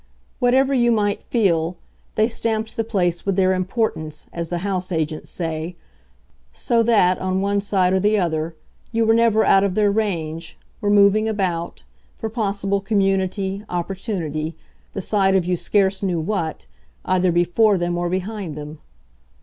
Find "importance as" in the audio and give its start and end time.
3.53-4.49